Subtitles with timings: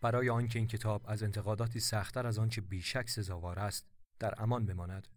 [0.00, 3.86] برای آنکه این کتاب از انتقاداتی سختتر از آنچه بیشک سزاوار است
[4.18, 5.08] در امان بماند.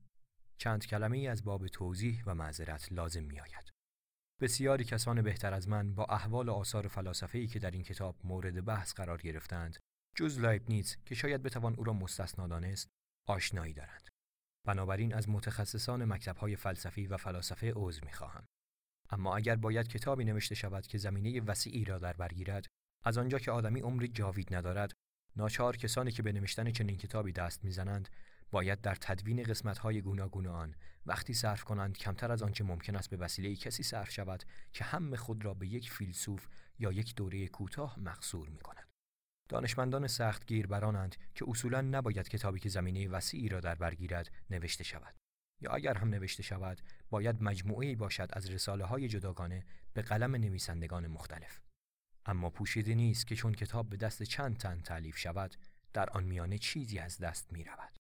[0.58, 3.70] چند کلمه ای از باب توضیح و معذرت لازم می آید.
[4.42, 8.94] بسیاری کسان بهتر از من با احوال آثار فلاسفه‌ای که در این کتاب مورد بحث
[8.94, 9.78] قرار گرفتند
[10.16, 12.88] جز لایبنیتس که شاید بتوان او را مستثنا دانست
[13.28, 14.10] آشنایی دارند.
[14.68, 18.46] بنابراین از متخصصان مکتب‌های فلسفی و فلاسفه عذر می‌خواهم.
[19.10, 22.66] اما اگر باید کتابی نوشته شود که زمینه وسیعی را در برگیرد
[23.04, 24.94] از آنجا که آدمی عمری جاوید ندارد
[25.36, 28.10] ناچار کسانی که به نوشتن چنین کتابی دست می‌زنند
[28.52, 33.18] باید در تدوین قسمت‌های گوناگون آن وقتی صرف کنند کمتر از آنچه ممکن است به
[33.18, 36.48] وسیله کسی صرف شود که هم خود را به یک فیلسوف
[36.80, 38.90] یا یک دوره کوتاه مقصور می کند.
[39.50, 44.84] دانشمندان سخت گیر برانند که اصولا نباید کتابی که زمینه وسیعی را در برگیرد نوشته
[44.84, 45.16] شود.
[45.62, 51.08] یا اگر هم نوشته شود باید مجموعه باشد از رساله های جداگانه به قلم نویسندگان
[51.08, 51.62] مختلف.
[52.30, 55.56] اما پوشیده نیست که چون کتاب به دست چند تن تعلیف شود
[55.94, 57.98] در آن میانه چیزی از دست می رود.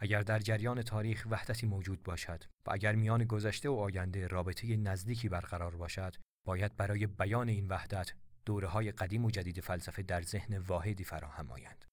[0.00, 5.28] اگر در جریان تاریخ وحدتی موجود باشد و اگر میان گذشته و آینده رابطه نزدیکی
[5.28, 6.16] برقرار باشد
[6.46, 8.12] باید برای بیان این وحدت
[8.44, 11.84] دوره های قدیم و جدید فلسفه در ذهن واحدی فراهم آیند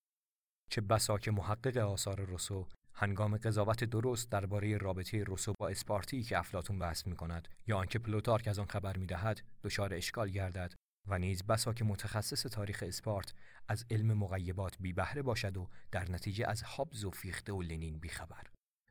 [0.72, 6.40] چه بسا که محقق آثار روسو هنگام قضاوت درست درباره رابطه روسو با اسپارتی که
[6.40, 10.74] افلاتون بحث می کند یا آنکه پلوتارک از آن خبر می دهد دچار اشکال گردد
[11.10, 13.34] و نیز بسا که متخصص تاریخ اسپارت
[13.68, 18.00] از علم مغیبات بی بهره باشد و در نتیجه از هابز و فیخته و لنین
[18.00, 18.48] بیخبر.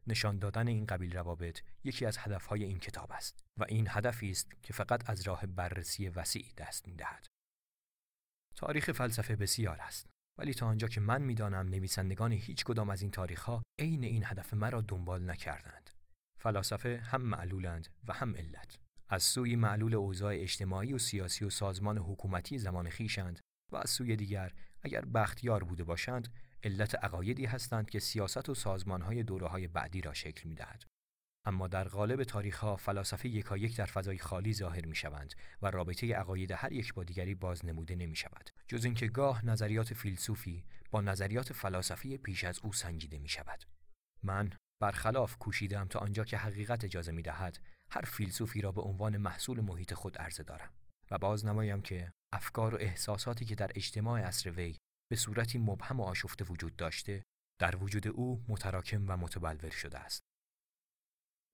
[0.06, 4.62] نشان دادن این قبیل روابط یکی از هدفهای این کتاب است و این هدفی است
[4.62, 7.26] که فقط از راه بررسی وسیع دست می‌دهد.
[8.56, 10.06] تاریخ فلسفه بسیار است
[10.38, 14.24] ولی تا آنجا که من می‌دانم نویسندگان هیچ کدام از این تاریخ ها عین این
[14.24, 15.90] هدف مرا دنبال نکردند.
[16.40, 18.78] فلاسفه هم معلولند و هم علت.
[19.08, 23.40] از سوی معلول اوضاع اجتماعی و سیاسی و سازمان حکومتی زمان خیشند
[23.72, 24.52] و از سوی دیگر
[24.82, 26.28] اگر بختیار بوده باشند
[26.64, 30.84] علت عقایدی هستند که سیاست و سازمانهای های بعدی را شکل می‌دهد.
[31.44, 36.52] اما در قالب تاریخها فلاسفه یکایک در فضای خالی ظاهر می شوند و رابطه عقاید
[36.52, 41.52] هر یک با دیگری باز نموده نمی شود جز اینکه گاه نظریات فیلسوفی با نظریات
[41.52, 43.64] فلاسفی پیش از او سنجیده می شود
[44.22, 47.58] من برخلاف کوشیدم تا آنجا که حقیقت اجازه می دهد
[47.90, 50.72] هر فیلسوفی را به عنوان محصول محیط خود عرضه دارم
[51.10, 54.76] و باز نمایم که افکار و احساساتی که در اجتماع اصر وی
[55.10, 57.22] به صورتی مبهم و آشفته وجود داشته
[57.60, 60.22] در وجود او متراکم و متبلور شده است.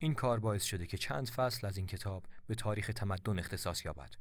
[0.00, 4.14] این کار باعث شده که چند فصل از این کتاب به تاریخ تمدن اختصاص یابد.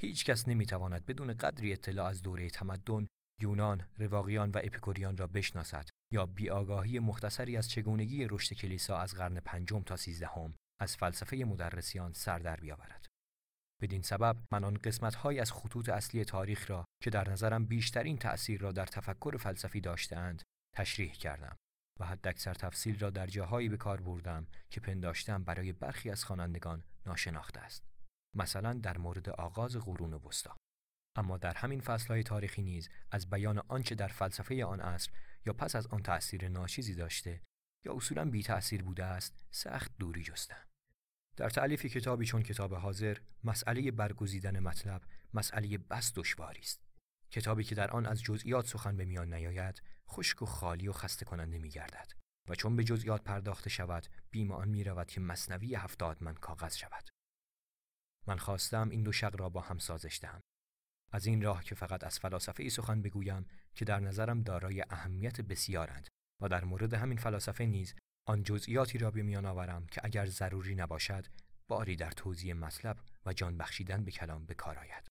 [0.00, 3.06] هیچ کس نمی‌تواند بدون قدری اطلاع از دوره تمدن
[3.40, 9.40] یونان، رواقیان و اپیکوریان را بشناسد یا بیآگاهی مختصری از چگونگی رشد کلیسا از قرن
[9.40, 13.06] پنجم تا سیزدهم از فلسفه مدرسیان سر در بیاورد.
[13.82, 18.60] بدین سبب من آن قسمتهایی از خطوط اصلی تاریخ را که در نظرم بیشترین تأثیر
[18.60, 20.42] را در تفکر فلسفی داشتهاند
[20.76, 21.56] تشریح کردم
[22.00, 26.84] و حداکثر تفصیل را در جاهایی به کار بردم که پنداشتم برای برخی از خوانندگان
[27.06, 27.84] ناشناخته است.
[28.36, 30.56] مثلا در مورد آغاز قرون وسطا.
[31.16, 35.10] اما در همین فصلهای تاریخی نیز از بیان آنچه در فلسفه آن عصر
[35.46, 37.40] یا پس از آن تأثیر ناچیزی داشته
[37.86, 40.66] یا اصولا بی تأثیر بوده است سخت دوری جستم.
[41.36, 45.02] در تعلیف کتابی چون کتاب حاضر مسئله برگزیدن مطلب
[45.34, 46.80] مسئله بس دشواری است.
[47.30, 51.24] کتابی که در آن از جزئیات سخن به میان نیاید خشک و خالی و خسته
[51.24, 52.12] کننده می گردد
[52.48, 56.76] و چون به جزئیات پرداخته شود بیم آن می رود که مصنوی هفتاد من کاغذ
[56.76, 57.08] شود.
[58.26, 60.40] من خواستم این دو شق را با هم سازش دهم.
[61.12, 65.40] از این راه که فقط از فلاسفه ای سخن بگویم که در نظرم دارای اهمیت
[65.40, 66.08] بسیارند
[66.40, 67.94] و در مورد همین فلاسفه نیز
[68.28, 71.26] آن جزئیاتی را به میان آورم که اگر ضروری نباشد
[71.68, 75.08] باری در توضیح مطلب و جان بخشیدن به کلام به کار آید.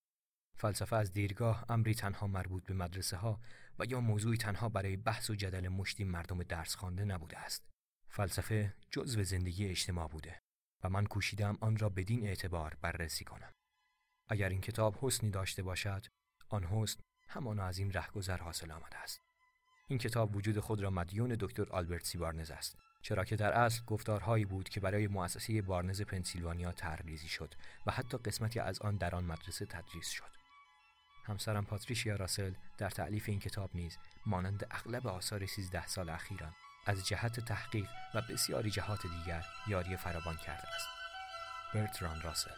[0.58, 3.40] فلسفه از دیرگاه امری تنها مربوط به مدرسه ها
[3.80, 7.66] و یا موضوعی تنها برای بحث و جدل مشتی مردم درس خوانده نبوده است.
[8.10, 10.40] فلسفه جزو زندگی اجتماع بوده
[10.84, 13.52] و من کوشیدم آن را بدین اعتبار بررسی کنم.
[14.30, 16.06] اگر این کتاب حسنی داشته باشد،
[16.50, 19.20] آن حسن همان از این رهگذر حاصل آمده است.
[19.88, 22.78] این کتاب وجود خود را مدیون دکتر آلبرت سی بارنز است.
[23.02, 27.54] چرا که در اصل گفتارهایی بود که برای مؤسسه بارنز پنسیلوانیا ترلیزی شد
[27.86, 30.36] و حتی قسمتی از آن در آن مدرسه تدریس شد.
[31.26, 36.54] همسرم پاتریشیا راسل در تعلیف این کتاب نیز مانند اغلب آثار 13 سال اخیران
[36.86, 40.88] از جهت تحقیق و بسیاری جهات دیگر یاری فراوان کرده است.
[41.74, 42.52] برتران راسل.